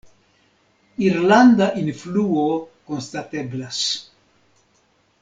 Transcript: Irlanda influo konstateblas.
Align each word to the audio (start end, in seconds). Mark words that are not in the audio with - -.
Irlanda 1.07 1.67
influo 1.83 2.47
konstateblas. 2.93 3.83